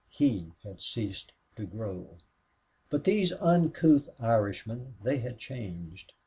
He 0.09 0.53
had 0.63 0.81
ceased 0.81 1.31
to 1.57 1.63
grow. 1.63 2.17
But 2.89 3.03
these 3.03 3.33
uncouth 3.33 4.09
Irishmen, 4.19 4.95
they 5.03 5.19
had 5.19 5.37
changed. 5.37 6.13